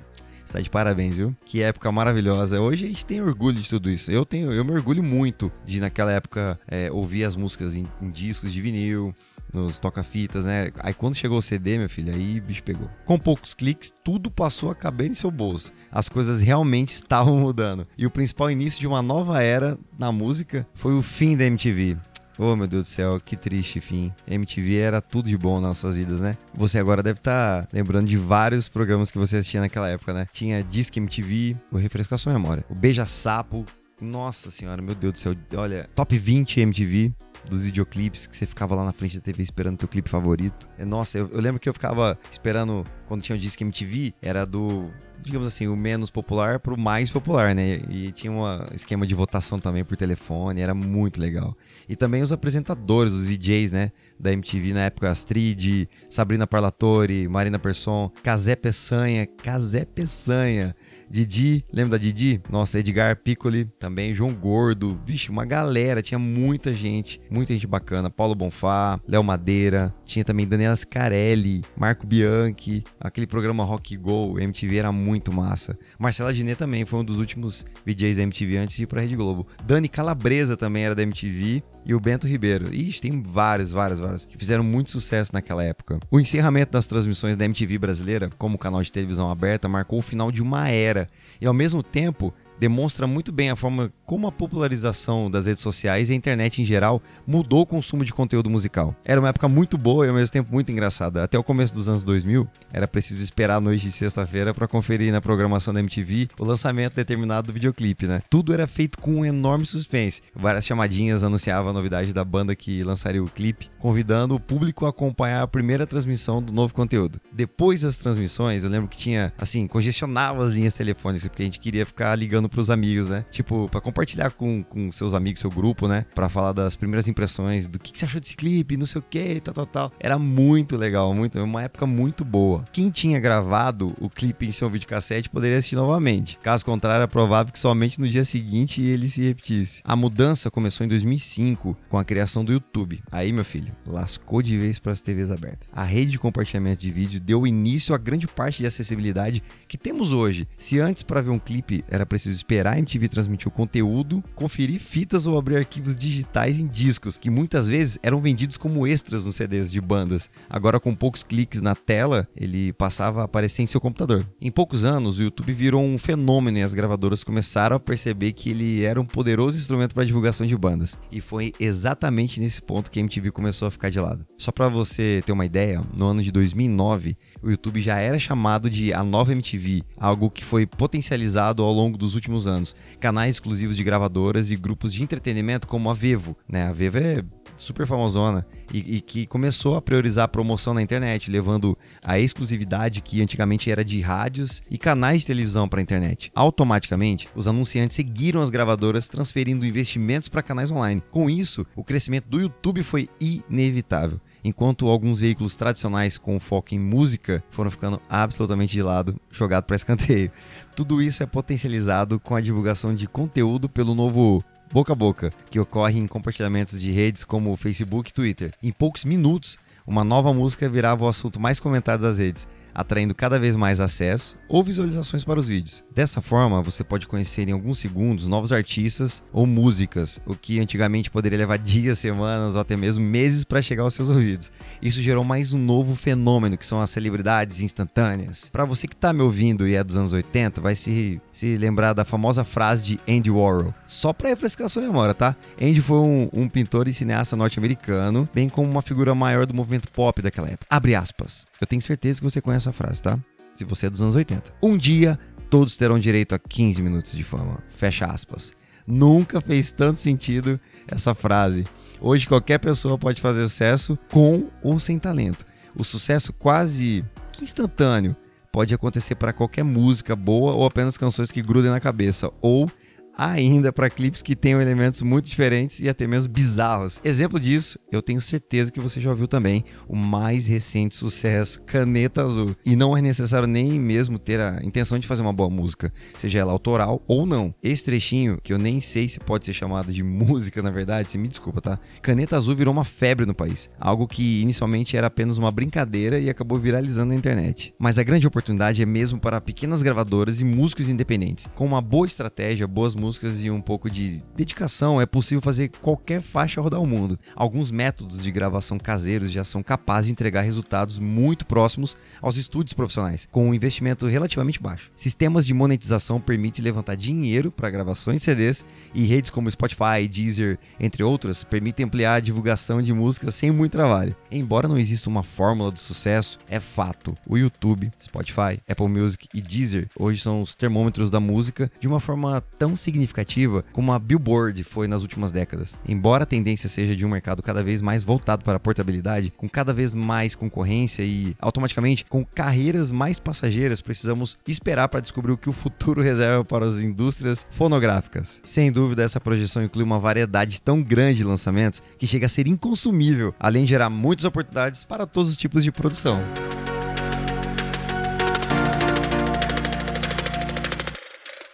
Está 0.53 0.61
de 0.61 0.69
parabéns, 0.69 1.17
viu? 1.17 1.35
Que 1.47 1.63
época 1.63 1.91
maravilhosa. 1.91 2.61
Hoje 2.61 2.85
a 2.85 2.89
gente 2.89 3.07
tem 3.07 3.23
orgulho 3.23 3.59
de 3.59 3.67
tudo 3.67 3.89
isso. 3.89 4.13
Eu 4.13 4.27
tenho, 4.27 4.53
eu 4.53 4.63
me 4.63 4.73
orgulho 4.73 5.03
muito 5.03 5.51
de 5.65 5.81
naquela 5.81 6.13
época 6.13 6.61
é, 6.69 6.91
ouvir 6.93 7.25
as 7.25 7.35
músicas 7.35 7.75
em, 7.75 7.87
em 8.03 8.11
discos 8.11 8.53
de 8.53 8.61
vinil, 8.61 9.15
nos 9.51 9.79
toca-fitas, 9.79 10.45
né? 10.45 10.71
Aí 10.81 10.93
quando 10.93 11.15
chegou 11.15 11.39
o 11.39 11.43
CD, 11.43 11.79
meu 11.79 11.89
filho, 11.89 12.13
aí 12.13 12.39
bicho 12.39 12.63
pegou. 12.63 12.87
Com 13.07 13.19
poucos 13.19 13.55
cliques, 13.55 13.91
tudo 14.05 14.31
passou 14.31 14.71
a 14.71 14.75
caber 14.75 15.11
em 15.11 15.15
seu 15.15 15.31
bolso. 15.31 15.73
As 15.91 16.07
coisas 16.11 16.43
realmente 16.43 16.93
estavam 16.93 17.39
mudando. 17.39 17.87
E 17.97 18.05
o 18.05 18.11
principal 18.11 18.51
início 18.51 18.79
de 18.79 18.87
uma 18.87 19.01
nova 19.01 19.43
era 19.43 19.79
na 19.99 20.13
música 20.13 20.67
foi 20.75 20.93
o 20.93 21.01
fim 21.01 21.35
da 21.35 21.47
MTV. 21.47 21.97
Oh, 22.39 22.57
meu 22.57 22.67
Deus 22.67 22.83
do 22.83 22.89
céu, 22.89 23.21
que 23.25 23.37
triste 23.37 23.81
fim. 23.81 24.13
MTV 24.27 24.77
era 24.79 25.01
tudo 25.01 25.29
de 25.29 25.37
bom 25.37 25.55
nas 25.55 25.83
nossas 25.83 25.95
vidas, 25.95 26.21
né? 26.21 26.37
Você 26.55 26.79
agora 26.79 27.03
deve 27.03 27.19
estar 27.19 27.63
tá 27.63 27.69
lembrando 27.73 28.07
de 28.07 28.17
vários 28.17 28.69
programas 28.69 29.11
que 29.11 29.19
você 29.19 29.37
assistia 29.37 29.61
naquela 29.61 29.89
época, 29.89 30.13
né? 30.13 30.27
Tinha 30.33 30.63
Disque 30.63 30.99
MTV, 30.99 31.57
vou 31.71 31.81
refrescar 31.81 32.19
sua 32.19 32.33
memória. 32.33 32.65
O 32.71 32.75
Beija 32.75 33.05
Sapo, 33.05 33.65
nossa 34.01 34.51
senhora, 34.51 34.83
meu 34.83 34.95
Deus 34.95 35.13
do 35.13 35.19
céu. 35.19 35.35
Olha, 35.57 35.89
Top 35.95 36.17
20 36.17 36.61
MTV. 36.61 37.13
Dos 37.49 37.63
videoclipes, 37.63 38.27
que 38.27 38.37
você 38.37 38.47
ficava 38.47 38.75
lá 38.75 38.85
na 38.85 38.93
frente 38.93 39.17
da 39.17 39.23
TV 39.23 39.43
esperando 39.43 39.79
teu 39.79 39.89
clipe 39.89 40.09
favorito. 40.09 40.69
É, 40.79 40.85
nossa, 40.85 41.19
eu, 41.19 41.29
eu 41.33 41.41
lembro 41.41 41.61
que 41.61 41.69
eu 41.69 41.73
ficava 41.73 42.19
esperando 42.31 42.85
quando 43.07 43.23
tinha 43.23 43.37
o 43.37 43.39
Disque 43.39 43.65
MTV, 43.65 44.15
era 44.23 44.45
do 44.45 44.91
digamos 45.23 45.47
assim, 45.47 45.69
o 45.69 45.77
menos 45.77 46.11
popular 46.11 46.59
pro 46.59 46.77
mais 46.77 47.09
popular, 47.11 47.55
né? 47.55 47.81
E 47.89 48.11
tinha 48.13 48.33
um 48.33 48.43
esquema 48.75 49.07
de 49.07 49.15
votação 49.15 49.59
também 49.59 49.85
por 49.85 49.97
telefone, 49.97 50.61
era 50.61 50.75
muito 50.75 51.21
legal. 51.21 51.57
E 51.89 51.95
também 51.95 52.23
os 52.23 52.33
apresentadores, 52.33 53.13
os 53.13 53.27
VJs, 53.27 53.73
né? 53.73 53.93
Da 54.19 54.33
MTV 54.33 54.73
na 54.73 54.81
época, 54.81 55.11
Astrid, 55.11 55.89
Sabrina 56.11 56.47
Parlatore, 56.47 57.29
Marina 57.29 57.59
Persson, 57.59 58.11
Casé 58.23 58.57
Peçanha, 58.57 59.27
Casé 59.27 59.85
Peçanha. 59.85 60.75
Didi, 61.13 61.63
lembra 61.71 61.99
da 61.99 62.03
Didi? 62.03 62.41
Nossa, 62.49 62.79
Edgar 62.79 63.15
Piccoli, 63.23 63.67
também 63.79 64.15
João 64.15 64.33
Gordo. 64.33 64.99
Vixe, 65.05 65.29
uma 65.29 65.45
galera, 65.45 66.01
tinha 66.01 66.19
muita 66.19 66.73
gente, 66.73 67.21
muita 67.31 67.53
gente 67.53 67.67
bacana. 67.67 68.09
Paulo 68.09 68.35
Bonfá, 68.35 68.99
Léo 69.07 69.23
Madeira, 69.23 69.93
tinha 70.07 70.25
também 70.25 70.47
Daniela 70.47 70.75
Scarelli, 70.75 71.61
Marco 71.77 72.07
Bianchi, 72.07 72.83
aquele 72.99 73.27
programa 73.27 73.63
Rock 73.63 73.95
Go, 73.95 74.41
MTV 74.41 74.79
era 74.79 74.91
muito 74.91 75.31
massa. 75.31 75.77
Marcela 75.99 76.33
Diné 76.33 76.55
também 76.55 76.87
foi 76.87 77.01
um 77.01 77.05
dos 77.05 77.19
últimos 77.19 77.67
VJs 77.85 78.17
da 78.17 78.23
MTV 78.23 78.57
antes 78.57 78.77
de 78.77 78.85
ir 78.85 78.87
pra 78.87 79.03
Rede 79.03 79.15
Globo. 79.15 79.47
Dani 79.67 79.91
Calabresa 79.91 80.57
também 80.57 80.85
era 80.85 80.95
da 80.95 81.03
MTV 81.03 81.63
e 81.85 81.95
o 81.95 82.01
Bento 82.01 82.27
Ribeiro. 82.27 82.75
Ixi, 82.75 83.03
tem 83.03 83.23
vários, 83.23 83.71
vários, 83.71 83.99
vários 83.99 84.25
que 84.25 84.39
fizeram 84.39 84.65
muito 84.65 84.91
sucesso 84.91 85.31
naquela 85.35 85.63
época. 85.63 86.01
O 86.11 86.19
encerramento 86.19 86.73
das 86.73 86.87
transmissões 86.87 87.37
da 87.37 87.45
MTV 87.45 87.77
brasileira, 87.77 88.31
como 88.39 88.57
canal 88.57 88.83
de 88.83 88.91
televisão 88.91 89.31
aberta, 89.31 89.69
marcou 89.69 89.99
o 89.99 90.03
final 90.03 90.33
de 90.33 90.41
uma 90.41 90.71
era 90.71 91.02
e 91.41 91.47
ao 91.47 91.55
mesmo 91.55 91.83
tempo 91.83 92.33
demonstra 92.63 93.09
muito 93.09 93.33
bem 93.33 93.51
a 93.51 93.57
forma 93.57 93.93
como 94.07 94.29
a 94.29 94.31
popularização 94.31 95.29
das 95.29 95.47
redes 95.47 95.65
sociais 95.65 96.09
e 96.09 96.13
a 96.13 96.15
internet 96.15 96.63
em 96.63 96.65
geral 96.65 97.03
mudou 97.27 97.63
o 97.63 97.67
consumo 97.67 98.05
de 98.05 98.13
conteúdo 98.13 98.49
musical. 98.49 98.95
Era 99.05 99.19
uma 99.19 99.31
época 99.31 99.49
muito 99.49 99.77
boa 99.77 100.07
e 100.07 100.09
ao 100.09 100.15
mesmo 100.15 100.33
tempo 100.33 100.53
muito 100.53 100.71
engraçada. 100.71 101.25
Até 101.25 101.37
o 101.37 101.43
começo 101.43 101.75
dos 101.75 101.89
anos 101.89 102.05
2000, 102.05 102.47
era 102.73 102.87
preciso 102.87 103.21
esperar 103.21 103.57
a 103.57 103.61
noite 103.61 103.87
de 103.87 103.91
sexta-feira 103.91 104.55
para 104.55 104.69
conferir 104.69 105.11
na 105.11 105.21
programação 105.21 105.75
da 105.75 105.81
MTV 105.81 106.29
o 106.39 106.45
lançamento 106.45 106.95
determinado 106.95 107.49
do 107.49 107.53
videoclipe, 107.53 108.07
né? 108.07 108.23
Tudo 108.31 108.55
era 108.55 108.69
feito 108.69 108.97
com 108.99 109.11
um 109.17 109.25
enorme 109.25 109.67
suspense. 109.67 110.23
Várias 110.33 110.65
chamadinhas 110.65 111.25
anunciavam 111.25 111.71
a 111.71 111.73
novidade 111.73 112.13
da 112.13 112.25
banda 112.25 112.55
que 112.55 112.85
lançaria 112.85 113.25
o 113.25 113.27
clipe, 113.27 113.71
convidando 113.81 114.37
o 114.37 114.41
público 114.41 114.87
a 114.87 114.91
acompanhar 114.91 115.43
a 115.43 115.49
primeira 115.49 115.85
transmissão 115.85 116.41
do 116.41 116.53
novo 116.53 116.73
conteúdo. 116.73 117.19
Depois 117.33 117.81
das 117.81 117.97
transmissões, 117.97 118.63
eu 118.63 118.71
lembro 118.71 118.89
que 118.89 118.97
tinha, 118.97 119.33
assim, 119.37 119.67
congestionava 119.67 120.47
as 120.47 120.53
linhas 120.53 120.75
telefônicas, 120.75 121.27
porque 121.27 121.43
a 121.43 121.47
gente 121.47 121.59
queria 121.59 121.85
ficar 121.85 122.15
ligando 122.15 122.52
pros 122.53 122.71
amigos, 122.71 123.09
né? 123.09 123.25
Tipo, 123.31 123.69
para 123.69 123.81
compartilhar 123.81 124.31
com, 124.31 124.63
com 124.63 124.93
seus 124.93 125.15
amigos, 125.15 125.41
seu 125.41 125.51
grupo, 125.51 125.89
né? 125.89 126.05
Para 126.15 126.29
falar 126.29 126.53
das 126.53 126.77
primeiras 126.77 127.09
impressões, 127.09 127.67
do 127.67 127.79
que, 127.79 127.91
que, 127.93 127.99
você 127.99 128.05
achou 128.05 128.21
desse 128.21 128.37
clipe, 128.37 128.77
não 128.77 128.87
sei 128.87 129.01
o 129.01 129.05
que, 129.09 129.41
tal, 129.41 129.55
tal, 129.55 129.67
tal. 129.67 129.93
Era 129.99 130.19
muito 130.19 130.77
legal, 130.77 131.13
muito, 131.15 131.43
uma 131.43 131.63
época 131.63 131.87
muito 131.87 132.25
boa. 132.25 132.65
Quem 132.73 132.91
tinha 132.91 133.19
gravado 133.19 133.95
o 133.99 134.09
clipe 134.09 134.47
em 134.47 134.53
seu 134.53 134.69
videocassete 134.69 135.31
poderia 135.31 135.59
assistir 135.59 135.77
novamente. 135.77 136.39
Caso 136.43 136.65
contrário, 136.65 137.03
é 137.03 137.07
provável 137.07 137.53
que 137.53 137.59
somente 137.59 138.01
no 138.01 138.09
dia 138.09 138.25
seguinte 138.25 138.83
ele 138.83 139.09
se 139.09 139.23
repetisse. 139.23 139.81
A 139.85 139.97
mudança 139.97 140.51
começou 140.51 140.85
em 140.85 140.89
2005 140.89 141.77
com 141.89 141.99
a 141.99 142.05
criação 142.05 142.45
do 142.45 142.53
YouTube. 142.53 143.03
Aí, 143.11 143.33
meu 143.33 143.45
filho, 143.45 143.75
lascou 143.87 144.43
de 144.43 144.57
vez 144.59 144.79
para 144.79 144.93
as 144.93 145.01
TVs 145.01 145.31
abertas. 145.31 145.69
A 145.73 145.85
rede 145.85 146.13
de 146.13 146.19
compartilhamento 146.19 146.83
de 146.83 146.91
vídeo 146.91 147.21
deu 147.21 147.47
início 147.47 147.95
a 147.95 147.99
grande 147.99 148.27
parte 148.27 148.59
de 148.59 148.67
acessibilidade 148.67 149.43
que 149.67 149.79
temos 149.79 150.13
hoje. 150.13 150.47
Se 150.57 150.79
antes 150.79 151.03
para 151.03 151.23
ver 151.23 151.31
um 151.31 151.39
clipe 151.39 151.85
era 151.89 152.05
preciso 152.05 152.32
esperar 152.37 152.75
a 152.75 152.79
MTV 152.79 153.09
transmitir 153.09 153.49
o 153.49 153.51
conteúdo, 153.51 154.23
conferir 154.35 154.81
fitas 154.81 155.27
ou 155.27 155.39
abrir 155.39 155.57
arquivos 155.57 155.97
digitais 155.97 156.59
em 156.59 156.67
discos, 156.67 157.19
que 157.19 157.31
muitas 157.31 157.69
vezes 157.69 157.99
eram 158.03 158.21
vendidos 158.21 158.57
como 158.57 158.87
extras 158.87 159.25
nos 159.25 159.37
CDs 159.37 159.71
de 159.71 159.81
bandas. 159.81 160.31
Agora, 160.49 160.81
com 160.81 160.95
poucos 160.95 161.23
cliques 161.23 161.61
na 161.61 161.75
tela, 161.75 162.27
ele 162.37 162.73
passava 162.73 163.23
a 163.23 163.25
aparecer 163.25 163.63
em 163.63 163.67
seu 163.67 163.81
computador. 163.81 164.27
Em 164.41 164.51
poucos 164.51 164.85
anos, 164.85 165.19
o 165.19 165.23
YouTube 165.23 165.53
virou 165.53 165.83
um 165.83 165.99
fenômeno 165.99 166.59
e 166.59 166.63
as 166.63 166.75
gravadoras 166.75 167.25
começaram 167.25 167.77
a 167.77 167.81
perceber 167.81 168.33
que 168.33 168.51
ele 168.51 168.83
era 168.83 169.01
um 169.01 169.05
poderoso 169.05 169.59
instrumento 169.59 169.95
para 169.95 170.05
divulgação 170.05 170.47
de 170.47 170.57
bandas. 170.57 170.99
E 171.11 171.21
foi 171.21 171.53
exatamente 171.59 172.41
nesse 172.41 172.61
ponto 172.63 172.91
que 172.91 172.99
a 172.99 173.03
MTV 173.03 173.31
começou 173.31 173.69
a 173.69 173.71
ficar 173.71 173.91
de 173.91 174.01
lado. 174.01 174.27
Só 174.39 174.51
para 174.51 174.69
você 174.69 175.23
ter 175.25 175.33
uma 175.33 175.47
ideia, 175.47 175.83
no 175.97 176.07
ano 176.07 176.23
de 176.23 176.31
2009, 176.31 177.17
o 177.43 177.51
YouTube 177.51 177.81
já 177.81 177.99
era 177.99 178.19
chamado 178.19 178.71
de 178.71 178.93
a 178.93 179.03
nova 179.03 179.33
MTV, 179.33 179.83
algo 179.99 180.31
que 180.31 180.45
foi 180.45 180.67
potencializado 180.67 181.63
ao 181.63 181.73
longo 181.73 181.99
dos 181.99 182.15
últimos 182.15 182.47
anos. 182.47 182.75
Canais 183.01 183.35
exclusivos 183.35 183.77
de 183.77 183.85
gravadoras 183.85 184.51
e 184.51 184.57
grupos 184.57 184.93
de 184.93 185.03
entretenimento 185.03 185.67
como 185.67 185.91
a 185.91 185.95
Vevo, 185.95 186.37
né? 186.49 186.69
A 186.69 186.73
Vevo 186.73 186.99
é 186.99 187.25
super 187.57 187.87
famosona 187.87 188.47
e, 188.73 188.97
e, 188.97 189.01
que 189.01 189.27
começou 189.27 189.77
a 189.77 189.83
priorizar 189.83 190.25
a 190.25 190.29
promoção 190.29 190.75
na 190.75 190.83
internet, 190.83 191.31
levando 191.31 191.77
a 192.03 192.19
exclusividade 192.19 193.01
que 193.01 193.23
antigamente 193.23 193.71
era 193.71 193.85
de 193.85 194.01
rádios 194.01 194.63
e 194.71 194.79
canais 194.79 195.23
de 195.23 195.27
televisão 195.27 195.69
para 195.69 195.81
a 195.81 195.83
internet. 195.83 196.31
Automaticamente, 196.35 197.29
os 197.35 197.47
anunciantes 197.47 197.97
seguiram 197.97 198.41
as 198.41 198.51
gravadoras 198.51 199.09
transferindo 199.09 199.67
investimentos 199.67 200.29
para 200.29 200.43
canais 200.43 200.71
online. 200.71 201.03
Com 201.11 201.29
isso, 201.29 201.67
o 201.77 201.85
crescimento 201.85 202.29
do 202.29 202.41
YouTube 202.41 202.83
foi 202.83 203.09
inevitável 203.21 204.21
enquanto 204.45 204.89
alguns 204.89 205.21
veículos 205.21 205.57
tradicionais 205.57 206.19
com 206.19 206.39
foco 206.41 206.75
em 206.75 206.79
música 206.79 207.43
foram 207.51 207.71
ficando 207.71 208.01
absolutamente 208.09 208.73
de 208.73 208.83
lado, 208.83 209.21
jogado 209.31 209.65
para 209.65 209.77
escanteio. 209.77 210.31
Tudo 210.75 211.03
isso 211.03 211.23
é 211.23 211.27
potencializado 211.27 212.19
com 212.19 212.35
a 212.35 212.41
divulgação 212.41 212.95
de 212.95 213.07
conteúdo 213.07 213.69
pelo 213.69 213.95
novo 213.95 214.45
boca 214.73 214.93
a 214.93 214.97
boca, 214.97 215.31
que 215.51 215.61
ocorre 215.61 215.99
em 215.99 216.07
compartilhamentos 216.07 216.81
de 216.81 216.91
redes 216.91 217.25
como 217.25 217.57
Facebook 217.57 218.09
e 218.09 218.13
Twitter. 218.13 218.53
Em 218.63 218.73
poucos 218.73 219.05
minutos, 219.05 219.59
uma 219.87 220.03
nova 220.03 220.33
música 220.33 220.69
virava 220.69 221.05
o 221.05 221.09
assunto 221.09 221.39
mais 221.39 221.61
comentado 221.61 222.01
das 222.01 222.19
redes 222.19 222.49
atraindo 222.75 223.15
cada 223.15 223.39
vez 223.39 223.57
mais 223.57 223.81
acesso 223.81 224.37
ou 224.49 224.63
visualizações 224.63 225.25
para 225.25 225.41
os 225.41 225.47
vídeos. 225.47 225.83
Dessa 225.95 226.21
forma, 226.21 226.63
você 226.63 226.85
pode 226.85 227.07
conhecer 227.07 227.49
em 227.49 227.53
alguns 227.53 227.79
segundos 227.79 228.27
novos 228.27 228.53
artistas 228.53 229.23
ou 229.33 229.47
músicas, 229.47 230.21
o 230.27 230.35
que 230.35 230.61
antigamente 230.61 231.11
poderia 231.11 231.39
levar 231.39 231.59
dias, 231.59 231.99
semanas 231.99 232.55
ou 232.55 232.61
até 232.61 232.77
mesmo 232.77 233.05
meses 233.05 233.45
para 233.45 233.63
chegar 233.63 233.83
aos 233.83 233.95
seus 233.95 234.09
ouvidos. 234.09 234.51
Isso 234.81 235.01
gerou 235.01 235.25
mais 235.25 235.53
um 235.53 235.59
novo 235.59 235.95
fenômeno 235.95 236.57
que 236.57 236.67
são 236.67 236.81
as 236.81 236.91
celebridades 236.91 237.61
instantâneas. 237.61 238.49
Para 238.51 238.65
você 238.65 238.87
que 238.87 238.95
está 238.95 239.13
me 239.13 239.23
ouvindo 239.23 239.67
e 239.67 239.75
é 239.75 239.83
dos 239.83 239.97
anos 239.97 240.13
80, 240.13 240.61
vai 240.61 240.75
se, 240.75 241.21
se 241.31 241.57
lembrar 241.57 241.93
da 241.93 242.05
famosa 242.05 242.45
frase 242.45 242.83
de 242.83 243.01
Andy 243.09 243.31
Warhol. 243.31 243.75
Só 243.87 244.13
para 244.13 244.29
refrescar 244.29 244.69
sua 244.69 244.83
memória, 244.83 245.15
tá? 245.15 245.37
Andy 245.61 245.81
foi 245.81 245.99
um, 245.99 246.29
um 246.33 246.49
pintor 246.49 246.89
e 246.89 246.95
cineasta 246.95 247.37
norte-americano, 247.37 248.29
bem 248.35 248.49
como 248.49 248.71
uma 248.71 248.83
figura 248.83 249.15
maior 249.15 249.47
do 249.47 249.55
movimento 249.55 249.91
pop 249.91 250.21
daquela 250.21 250.49
época. 250.49 250.67
Abre 250.69 250.95
aspas. 250.95 251.47
Eu 251.61 251.67
tenho 251.67 251.81
certeza 251.81 252.21
que 252.21 252.25
você 252.25 252.41
conhece 252.41 252.62
essa 252.63 252.73
frase, 252.73 253.03
tá? 253.03 253.19
Se 253.53 253.65
você 253.65 253.87
é 253.87 253.91
dos 253.91 254.03
anos 254.03 254.15
80. 254.15 254.55
Um 254.63 254.77
dia, 254.77 255.19
todos 255.51 255.77
terão 255.77 255.99
direito 255.99 256.35
a 256.35 256.39
15 256.39 256.83
minutos 256.83 257.13
de 257.13 257.23
fama. 257.23 257.59
Fecha 257.77 258.07
aspas. 258.07 258.55
Nunca 258.87 259.41
fez 259.41 259.73
tanto 259.73 259.99
sentido 259.99 260.59
essa 260.89 261.15
frase. 261.15 261.65
Hoje 262.01 262.27
qualquer 262.27 262.59
pessoa 262.59 262.99
pode 262.99 263.21
fazer 263.21 263.43
sucesso 263.43 263.99
com 264.11 264.49
ou 264.63 264.81
sem 264.81 264.99
talento. 264.99 265.45
O 265.77 265.85
sucesso 265.85 266.33
quase 266.33 267.05
que 267.33 267.45
instantâneo 267.45 268.17
pode 268.51 268.75
acontecer 268.75 269.15
para 269.15 269.33
qualquer 269.33 269.63
música 269.63 270.15
boa 270.15 270.53
ou 270.53 270.67
apenas 270.67 270.99
canções 270.99 271.31
que 271.31 271.41
grudem 271.41 271.71
na 271.71 271.81
cabeça 271.81 272.31
ou 272.41 272.71
ainda 273.17 273.73
para 273.73 273.91
clipes 273.91 274.23
que 274.23 274.35
tenham 274.35 274.61
elementos 274.61 275.03
muito 275.03 275.29
diferentes 275.29 275.81
e 275.81 275.89
até 275.89 276.07
mesmo 276.07 276.33
bizarros. 276.33 277.01
Exemplo 277.05 277.39
disso, 277.39 277.79
eu 277.91 278.03
tenho 278.03 278.21
certeza 278.21 278.73
que 278.73 278.81
você 278.81 279.01
já 279.01 279.11
ouviu 279.11 279.29
também 279.29 279.65
o 279.89 279.97
mais 279.97 280.47
recente 280.47 280.97
sucesso, 280.97 281.63
Caneta 281.63 282.23
Azul. 282.23 282.57
E 282.65 282.77
não 282.77 282.97
é 282.97 283.03
necessário 283.03 283.47
nem 283.47 283.79
mesmo 283.79 284.19
ter 284.19 284.41
a 284.41 284.61
intenção 284.63 284.99
de 284.99 285.07
fazer 285.07 285.23
uma 285.23 285.33
boa 285.33 285.51
música, 285.51 285.93
seja 286.17 286.39
ela 286.39 286.53
autoral 286.53 287.03
ou 287.07 287.27
não. 287.27 287.53
Esse 287.63 287.85
trechinho, 287.85 288.39
que 288.43 288.53
eu 288.53 288.59
nem 288.59 288.81
sei 288.81 289.09
se 289.09 289.21
pode 289.21 289.45
ser 289.45 289.53
chamado 289.53 289.93
de 289.93 290.03
música 290.05 290.63
na 290.63 290.71
verdade, 290.71 291.11
se 291.11 291.19
me 291.19 291.29
desculpa, 291.29 291.61
tá? 291.61 291.79
Caneta 292.01 292.37
Azul 292.37 292.55
virou 292.55 292.73
uma 292.73 292.85
febre 292.85 293.27
no 293.27 293.35
país, 293.35 293.71
algo 293.81 294.07
que 294.07 294.41
inicialmente 294.41 294.97
era 294.97 295.07
apenas 295.07 295.39
uma 295.39 295.51
brincadeira 295.51 296.19
e 296.19 296.31
acabou 296.31 296.59
viralizando 296.59 297.09
na 297.09 297.15
internet. 297.15 297.75
Mas 297.79 297.99
a 297.99 298.03
grande 298.03 298.27
oportunidade 298.27 298.83
é 298.83 298.87
mesmo 298.87 299.21
para 299.21 299.41
pequenas 299.41 299.83
gravadoras 299.83 300.41
e 300.41 300.45
músicos 300.45 300.89
independentes. 300.89 301.49
Com 301.55 301.67
uma 301.67 301.81
boa 301.81 302.07
estratégia, 302.07 302.67
boas 302.67 302.95
músicas 303.03 303.43
e 303.43 303.51
um 303.51 303.61
pouco 303.61 303.91
de 303.91 304.23
dedicação, 304.37 305.01
é 305.01 305.07
possível 305.07 305.43
fazer 305.43 305.71
qualquer 305.81 306.23
faixa 306.23 306.61
rodar 306.61 306.81
o 306.81 306.87
mundo. 306.87 307.19
Alguns 307.35 307.73
métodos 307.73 308.23
de 308.23 308.31
gravação 308.31 308.79
caseiros 308.79 309.33
já 309.33 309.45
são 309.45 309.63
capazes 309.63 310.07
de 310.07 310.13
entregar 310.13 310.43
resultados 310.43 311.01
muito 311.01 311.45
próximos 311.45 311.97
aos 312.21 312.37
estúdios 312.37 312.75
profissionais, 312.75 313.27
com 313.31 313.49
um 313.49 313.55
investimento 313.55 314.07
relativamente 314.07 314.63
baixo. 314.63 314.91
Sistemas 314.95 315.45
de 315.45 315.53
monetização 315.53 316.21
permitem 316.21 316.65
levantar 316.65 316.95
dinheiro 316.95 317.51
para 317.51 317.71
gravações 317.71 318.19
de 318.19 318.25
CDs 318.25 318.65
e 318.95 319.05
redes 319.05 319.31
como 319.31 319.51
Spotify, 319.51 320.07
Deezer, 320.09 320.59
entre 320.79 321.03
outras, 321.03 321.43
permitem 321.43 321.87
ampliar 321.87 322.15
a 322.15 322.21
divulgação 322.21 322.81
de 322.81 322.93
músicas 322.93 323.35
sem 323.35 323.51
muito 323.51 323.73
trabalho. 323.73 324.15
Embora 324.31 324.69
não 324.69 324.79
exista 324.79 325.11
uma 325.11 325.25
fórmula 325.25 325.73
do 325.73 325.81
sucesso, 325.81 326.39
é 326.49 326.61
fato. 326.61 327.15
O 327.27 327.37
YouTube, 327.37 327.91
Spotify, 328.01 328.61
Apple 328.69 328.89
Music 328.89 329.29
e 329.35 329.41
Deezer 329.41 329.89
hoje 329.99 330.21
são 330.21 330.41
os 330.41 330.55
termômetros 330.55 331.11
da 331.11 331.19
música 331.19 331.71
de 331.81 331.89
uma 331.89 331.99
forma 331.99 332.41
tão 332.59 332.77
significativa 332.93 333.65
como 333.73 333.93
a 333.93 333.99
Billboard 333.99 334.63
foi 334.65 334.87
nas 334.87 335.03
últimas 335.03 335.33
décadas. 335.33 335.79
Embora 335.89 336.25
a 336.25 336.27
tendência 336.27 336.69
seja 336.69 336.95
de 336.95 337.05
um 337.05 337.09
mercado 337.09 337.43
cada 337.43 337.63
vez 337.63 337.81
mais 337.81 338.05
voltado 338.05 338.45
para 338.45 338.57
a 338.57 338.61
portabilidade, 338.61 339.33
com 339.37 339.49
cada 339.49 339.73
vez 339.73 339.95
mais 339.95 340.35
concorrência 340.35 341.03
e 341.03 341.35
automaticamente 341.41 342.05
com 342.05 342.25
carreiras 342.25 342.93
mais 342.93 343.19
passageiras, 343.19 343.81
precisamos 343.81 344.37
esperar 344.47 344.89
para 344.89 345.01
descobrir 345.01 345.33
o 345.33 345.37
que 345.37 345.49
o 345.49 345.53
futuro 345.53 346.01
reserva 346.03 346.45
para 346.45 346.67
as 346.67 346.77
indústrias 346.79 347.47
fonográficas. 347.51 348.41
Sem 348.45 348.71
dúvida, 348.71 349.03
essa 349.03 349.21
projeção 349.21 349.63
inclui 349.63 349.85
uma 349.85 349.99
variedade 349.99 350.61
tão 350.61 350.83
grande 350.83 351.19
de 351.19 351.25
lançamentos 351.25 351.83
que 351.99 352.07
chega 352.07 352.27
a 352.27 352.29
ser 352.29 352.47
inconsumível, 352.47 353.35
além 353.41 353.65
de 353.65 353.71
gerar 353.71 353.91
muitas 353.91 354.25
oportunidades 354.25 354.85
para 354.85 355.07
todos 355.07 355.31
os 355.31 355.37
tipos 355.37 355.63
de 355.65 355.73
produção. 355.73 356.21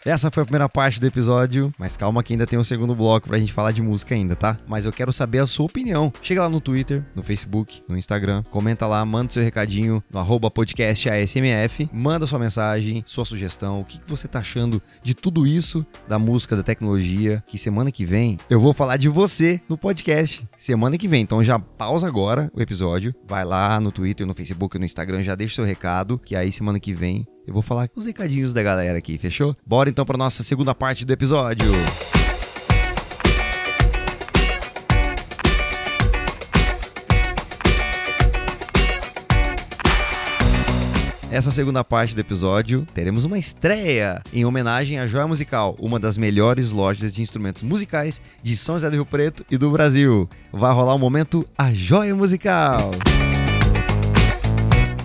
Essa 0.05 0.31
foi 0.31 0.43
a 0.43 0.47
primeira 0.47 0.69
parte 0.69 1.01
do 1.01 1.07
episódio, 1.07 1.75
mas 1.77 1.97
calma 1.97 2.23
que 2.23 2.33
ainda 2.33 2.47
tem 2.47 2.59
um 2.59 2.65
segundo 2.65 2.95
bloco 2.95 3.29
pra 3.29 3.37
gente 3.37 3.53
falar 3.53 3.73
de 3.73 3.83
música 3.83 4.15
ainda, 4.15 4.37
tá? 4.37 4.57
Mas 4.67 4.85
eu 4.85 4.93
quero 4.93 5.13
saber 5.13 5.41
a 5.41 5.47
sua 5.47 5.67
opinião. 5.67 6.13
Chega 6.23 6.43
lá 6.43 6.49
no 6.49 6.61
Twitter, 6.61 7.05
no 7.17 7.23
Facebook, 7.23 7.83
no 7.89 7.99
Instagram, 7.99 8.43
comenta 8.45 8.87
lá, 8.87 9.05
manda 9.05 9.33
seu 9.33 9.43
recadinho 9.43 10.03
no 10.11 10.19
arroba 10.19 10.51
podcast 10.51 11.11
ASMF, 11.11 11.91
manda 11.93 12.27
sua 12.27 12.39
mensagem, 12.39 13.03
sua 13.07 13.25
sugestão, 13.25 13.81
o 13.81 13.85
que, 13.85 14.01
você 14.07 14.29
tá 14.29 14.39
achando 14.39 14.81
de 15.03 15.15
tudo 15.15 15.47
isso, 15.47 15.85
da 16.07 16.19
música, 16.19 16.57
da 16.57 16.63
tecnologia, 16.63 17.43
que 17.47 17.59
semana 17.59 17.91
que 17.91 18.05
vem 18.05 18.39
eu 18.49 18.61
vou 18.61 18.73
falar 18.73 18.97
de 18.97 19.09
você 19.09 19.61
no 19.69 19.77
podcast. 19.77 20.49
Semana 20.57 20.97
que 20.97 21.09
vem, 21.09 21.23
então 21.23 21.43
já 21.43 21.59
pausa 21.59 22.07
agora 22.07 22.51
o 22.55 22.63
episódio, 22.63 23.15
vai 23.27 23.45
lá 23.45 23.81
no 23.81 23.91
Twitter, 23.91 24.27
no 24.27 24.35
Facebook, 24.35 24.79
no 24.79 24.85
Instagram, 24.85 25.23
já 25.23 25.35
deixa 25.35 25.57
seu 25.57 25.65
recado, 25.65 26.19
que 26.19 26.37
aí 26.37 26.53
semana 26.53 26.79
que 26.79 26.95
vem 26.95 27.27
eu 27.49 27.55
vou 27.55 27.63
falar 27.63 27.89
os 27.97 28.05
recadinhos 28.05 28.53
da 28.53 28.63
galera 28.63 28.99
aqui, 28.99 29.17
fechou? 29.17 29.57
Bora 29.67 29.89
então 29.89 30.05
para 30.05 30.19
nossa 30.19 30.43
segunda 30.43 30.75
parte 30.75 31.07
do 31.07 31.13
episódio. 31.15 31.67
Essa 41.31 41.51
segunda 41.51 41.83
parte 41.83 42.15
do 42.15 42.21
episódio, 42.21 42.87
teremos 42.93 43.25
uma 43.25 43.39
estreia 43.39 44.23
em 44.33 44.45
homenagem 44.45 44.99
à 44.99 45.07
Joia 45.07 45.27
Musical, 45.27 45.75
uma 45.79 45.99
das 45.99 46.19
melhores 46.19 46.71
lojas 46.71 47.13
de 47.13 47.23
instrumentos 47.23 47.63
musicais 47.63 48.21
de 48.43 48.57
São 48.57 48.75
José 48.75 48.91
do 48.91 48.97
Rio 48.97 49.07
Preto 49.07 49.45
e 49.51 49.57
do 49.57 49.71
Brasil. 49.71 50.29
Vai 50.53 50.75
rolar 50.75 50.93
o 50.93 50.97
um 50.97 50.99
momento 50.99 51.47
A 51.57 51.73
Joia 51.73 52.15
Musical. 52.15 52.91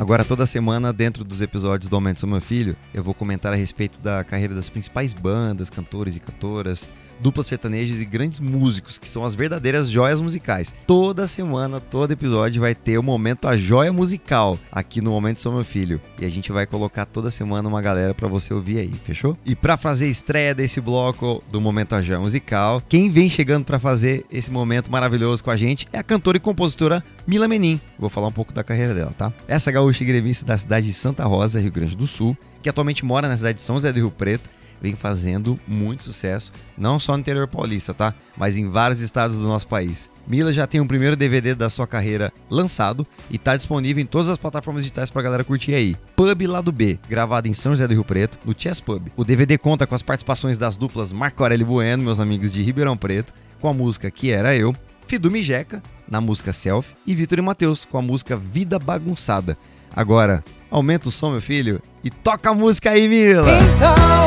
Agora, 0.03 0.25
toda 0.25 0.45
semana, 0.45 0.91
dentro 0.91 1.24
dos 1.24 1.39
episódios 1.39 1.89
do 1.89 1.95
Aumento 1.95 2.19
Sou 2.19 2.27
Meu 2.27 2.41
Filho, 2.41 2.75
eu 2.93 3.01
vou 3.01 3.13
comentar 3.13 3.53
a 3.53 3.55
respeito 3.55 4.01
da 4.01 4.22
carreira 4.22 4.53
das 4.53 4.67
principais 4.67 5.13
bandas, 5.13 5.69
cantores 5.69 6.17
e 6.17 6.19
cantoras, 6.19 6.89
duplas 7.23 7.47
sertanejas 7.47 8.01
e 8.01 8.05
grandes 8.05 8.41
músicos, 8.41 8.97
que 8.97 9.07
são 9.07 9.23
as 9.23 9.33
verdadeiras 9.33 9.89
joias 9.89 10.19
musicais. 10.19 10.75
Toda 10.85 11.25
semana, 11.25 11.79
todo 11.79 12.11
episódio 12.11 12.59
vai 12.59 12.75
ter 12.75 12.97
o 12.97 13.03
momento 13.03 13.47
A 13.47 13.55
Joia 13.55 13.93
Musical 13.93 14.59
aqui 14.69 14.99
no 14.99 15.11
Momento 15.11 15.39
Sou 15.39 15.53
Meu 15.53 15.63
Filho. 15.63 16.01
E 16.19 16.25
a 16.25 16.29
gente 16.29 16.51
vai 16.51 16.67
colocar 16.67 17.05
toda 17.05 17.31
semana 17.31 17.69
uma 17.69 17.81
galera 17.81 18.13
para 18.13 18.27
você 18.27 18.53
ouvir 18.53 18.79
aí, 18.79 18.91
fechou? 19.05 19.37
E 19.45 19.55
para 19.55 19.77
fazer 19.77 20.07
a 20.07 20.09
estreia 20.09 20.53
desse 20.53 20.81
bloco 20.81 21.41
do 21.49 21.61
Momento 21.61 21.95
A 21.95 22.01
Joia 22.01 22.19
Musical, 22.19 22.83
quem 22.89 23.09
vem 23.09 23.29
chegando 23.29 23.63
para 23.63 23.79
fazer 23.79 24.25
esse 24.29 24.51
momento 24.51 24.91
maravilhoso 24.91 25.41
com 25.41 25.49
a 25.49 25.55
gente 25.55 25.87
é 25.93 25.99
a 25.99 26.03
cantora 26.03 26.35
e 26.35 26.41
compositora 26.41 27.01
Mila 27.25 27.47
Menin. 27.47 27.79
Vou 27.97 28.09
falar 28.09 28.27
um 28.27 28.33
pouco 28.33 28.51
da 28.51 28.65
carreira 28.65 28.93
dela, 28.93 29.13
tá? 29.17 29.31
Essa 29.47 29.71
gaúcha 29.71 30.03
gremista 30.03 30.45
da 30.45 30.57
cidade 30.57 30.87
de 30.87 30.93
Santa 30.93 31.23
Rosa, 31.23 31.61
Rio 31.61 31.71
Grande 31.71 31.95
do 31.95 32.05
Sul, 32.05 32.37
que 32.61 32.67
atualmente 32.67 33.05
mora 33.05 33.29
na 33.29 33.37
cidade 33.37 33.55
de 33.55 33.61
São 33.61 33.75
José 33.75 33.93
do 33.93 33.99
Rio 33.99 34.11
Preto, 34.11 34.49
vem 34.83 34.95
fazendo 34.97 35.57
muito 35.65 36.03
sucesso, 36.03 36.51
não 36.77 36.99
só 36.99 37.13
no 37.13 37.21
interior 37.21 37.47
paulista, 37.47 37.93
tá? 37.93 38.13
Mas 38.35 38.57
em 38.57 38.69
vários 38.69 38.99
estados 38.99 39.37
do 39.37 39.47
nosso 39.47 39.65
país. 39.65 40.11
Mila 40.27 40.51
já 40.51 40.67
tem 40.67 40.81
o 40.81 40.85
primeiro 40.85 41.15
DVD 41.15 41.55
da 41.55 41.69
sua 41.69 41.87
carreira 41.87 42.33
lançado 42.49 43.07
e 43.31 43.37
está 43.37 43.55
disponível 43.55 44.03
em 44.03 44.05
todas 44.05 44.29
as 44.29 44.37
plataformas 44.37 44.83
digitais 44.83 45.09
para 45.09 45.21
a 45.21 45.23
galera 45.23 45.43
curtir 45.45 45.73
aí. 45.73 45.95
Pub 46.17 46.41
Lado 46.45 46.71
B, 46.71 46.99
gravado 47.09 47.47
em 47.47 47.53
São 47.53 47.71
José 47.71 47.87
do 47.87 47.93
Rio 47.93 48.03
Preto, 48.03 48.37
no 48.45 48.53
Chess 48.55 48.81
Pub. 48.81 49.07
O 49.15 49.23
DVD 49.23 49.57
conta 49.57 49.87
com 49.87 49.95
as 49.95 50.01
participações 50.01 50.57
das 50.57 50.75
duplas 50.75 51.13
Marco 51.13 51.41
Aurélio 51.41 51.65
Bueno, 51.65 52.03
meus 52.03 52.19
amigos 52.19 52.51
de 52.51 52.61
Ribeirão 52.61 52.97
Preto, 52.97 53.33
com 53.61 53.69
a 53.69 53.73
música 53.73 54.11
Que 54.11 54.31
Era 54.31 54.53
Eu, 54.53 54.75
Fidu 55.07 55.31
Mijeca, 55.31 55.81
na 56.09 56.19
música 56.19 56.51
Self, 56.51 56.93
e 57.07 57.15
Vitor 57.15 57.39
e 57.39 57.41
Matheus, 57.41 57.85
com 57.85 57.97
a 57.97 58.01
música 58.01 58.35
Vida 58.35 58.77
Bagunçada. 58.77 59.57
Agora, 59.95 60.43
aumenta 60.69 61.07
o 61.07 61.11
som, 61.11 61.31
meu 61.31 61.41
filho, 61.41 61.81
e 62.03 62.09
toca 62.09 62.49
a 62.49 62.53
música 62.53 62.89
aí, 62.89 63.07
Mila! 63.07 63.51
Então, 63.75 64.22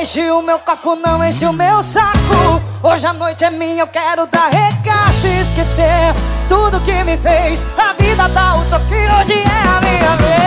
enche 0.00 0.30
o 0.30 0.40
meu 0.42 0.58
copo, 0.60 0.94
não 0.94 1.24
enche 1.24 1.44
o 1.44 1.52
meu 1.52 1.82
saco. 1.82 2.62
Hoje 2.82 3.06
a 3.06 3.12
noite 3.12 3.44
é 3.44 3.50
minha, 3.50 3.82
eu 3.82 3.86
quero 3.88 4.26
dar 4.26 4.48
regaço 4.48 5.26
esquecer 5.26 6.14
tudo 6.48 6.80
que 6.80 7.02
me 7.04 7.16
fez. 7.16 7.64
A 7.76 7.92
vida 8.00 8.28
dá 8.28 8.56
o 8.56 8.64
toque, 8.70 8.94
hoje 8.94 9.32
é 9.32 9.68
a 9.68 9.80
minha 9.80 10.16
vez. 10.16 10.38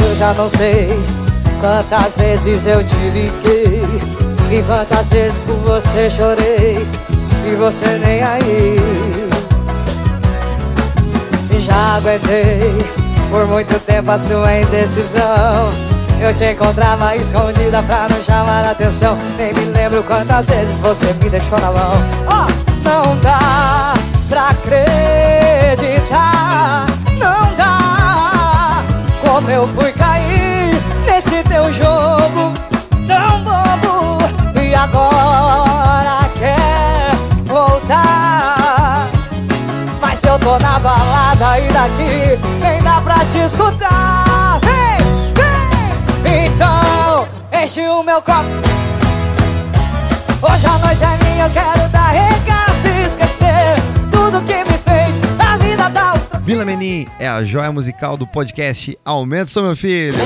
Eu 0.00 0.16
já 0.16 0.32
não 0.34 0.48
sei 0.48 0.90
Quantas 1.60 2.16
vezes 2.16 2.66
eu 2.66 2.86
te 2.86 2.94
liguei 2.94 3.82
E 4.50 4.62
quantas 4.62 5.08
vezes 5.08 5.38
por 5.38 5.56
você 5.56 6.10
chorei 6.10 6.86
E 7.46 7.54
você 7.56 7.98
nem 7.98 8.22
aí. 8.22 8.76
Já 11.60 11.96
aguentei 11.96 12.84
por 13.30 13.46
muito 13.46 13.78
tempo 13.80 14.10
a 14.10 14.18
sua 14.18 14.56
indecisão. 14.56 15.70
Eu 16.20 16.34
te 16.34 16.44
encontrava 16.52 17.14
escondida 17.16 17.82
pra 17.82 18.08
não 18.08 18.22
chamar 18.22 18.64
atenção. 18.64 19.18
Nem 19.36 19.52
me 19.52 19.64
lembro 19.72 20.02
quantas 20.04 20.46
vezes 20.46 20.78
você 20.78 21.12
me 21.14 21.28
deixou 21.28 21.58
na 21.58 21.70
mão. 21.70 21.92
Oh, 22.28 22.46
não 22.88 23.16
dá 23.18 23.94
pra 24.28 24.48
acreditar. 24.50 25.66
Não 27.18 27.52
dá. 27.56 28.82
Como 29.24 29.50
eu 29.50 29.68
fui 29.68 29.92
cair 29.92 30.70
nesse 31.06 31.42
teu 31.44 31.72
jogo 31.72 31.93
e 41.58 41.72
daqui 41.72 42.60
nem 42.60 42.82
dá 42.82 43.00
pra 43.00 43.24
te 43.26 43.38
escutar. 43.38 44.60
Vem, 44.62 46.22
vem. 46.22 46.46
Então 46.46 47.28
enche 47.62 47.80
o 47.82 48.02
meu 48.02 48.20
copo. 48.22 48.74
Hoje 50.42 50.66
a 50.66 50.78
noite 50.78 51.02
é 51.02 51.24
minha, 51.24 51.46
eu 51.46 51.50
quero 51.50 51.88
dar 51.88 52.10
regaço 52.10 52.86
e 52.86 53.06
esquecer 53.06 53.76
Tudo 54.12 54.42
que 54.42 54.56
me 54.56 54.78
fez, 54.84 55.18
a 55.38 55.56
vida 55.56 55.88
dá 55.88 56.14
o 56.14 56.40
Vila 56.40 56.66
Menin 56.66 57.06
é 57.18 57.26
a 57.26 57.42
joia 57.42 57.72
musical 57.72 58.18
do 58.18 58.26
podcast 58.26 58.98
Aumento 59.02 59.50
Sou 59.50 59.62
Meu 59.62 59.74
Filho. 59.74 60.18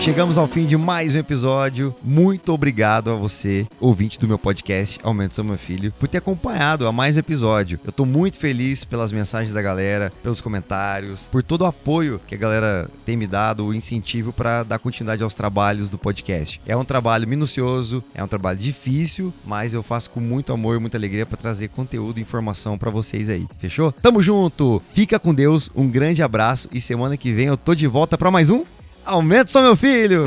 Chegamos 0.00 0.38
ao 0.38 0.48
fim 0.48 0.64
de 0.64 0.78
mais 0.78 1.14
um 1.14 1.18
episódio. 1.18 1.94
Muito 2.02 2.54
obrigado 2.54 3.10
a 3.10 3.16
você, 3.16 3.66
ouvinte 3.78 4.18
do 4.18 4.26
meu 4.26 4.38
podcast 4.38 4.98
Aumento 5.02 5.34
Seu 5.34 5.44
Meu 5.44 5.58
Filho, 5.58 5.92
por 6.00 6.08
ter 6.08 6.16
acompanhado 6.16 6.86
a 6.86 6.92
mais 6.92 7.16
um 7.16 7.20
episódio. 7.20 7.78
Eu 7.84 7.92
tô 7.92 8.06
muito 8.06 8.38
feliz 8.38 8.82
pelas 8.82 9.12
mensagens 9.12 9.52
da 9.52 9.60
galera, 9.60 10.10
pelos 10.22 10.40
comentários, 10.40 11.28
por 11.28 11.42
todo 11.42 11.62
o 11.62 11.66
apoio 11.66 12.18
que 12.26 12.34
a 12.34 12.38
galera 12.38 12.88
tem 13.04 13.14
me 13.14 13.26
dado, 13.26 13.66
o 13.66 13.74
incentivo 13.74 14.32
para 14.32 14.62
dar 14.62 14.78
continuidade 14.78 15.22
aos 15.22 15.34
trabalhos 15.34 15.90
do 15.90 15.98
podcast. 15.98 16.58
É 16.66 16.74
um 16.74 16.84
trabalho 16.84 17.28
minucioso, 17.28 18.02
é 18.14 18.24
um 18.24 18.28
trabalho 18.28 18.58
difícil, 18.58 19.34
mas 19.44 19.74
eu 19.74 19.82
faço 19.82 20.10
com 20.12 20.20
muito 20.20 20.50
amor 20.50 20.76
e 20.76 20.80
muita 20.80 20.96
alegria 20.96 21.26
para 21.26 21.36
trazer 21.36 21.68
conteúdo 21.68 22.18
e 22.18 22.22
informação 22.22 22.78
para 22.78 22.90
vocês 22.90 23.28
aí. 23.28 23.46
Fechou? 23.58 23.92
Tamo 23.92 24.22
junto. 24.22 24.80
Fica 24.94 25.18
com 25.18 25.34
Deus. 25.34 25.70
Um 25.76 25.86
grande 25.86 26.22
abraço 26.22 26.70
e 26.72 26.80
semana 26.80 27.18
que 27.18 27.32
vem 27.32 27.48
eu 27.48 27.56
tô 27.58 27.74
de 27.74 27.86
volta 27.86 28.16
para 28.16 28.30
mais 28.30 28.48
um 28.48 28.64
Aumenta 29.04 29.50
só 29.50 29.62
meu 29.62 29.76
filho. 29.76 30.26